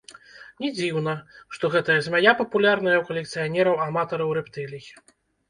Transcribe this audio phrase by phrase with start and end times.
[0.63, 1.13] Не дзіўна,
[1.55, 4.83] што гэтая змяя папулярная ў калекцыянераў-аматараў рэптылій.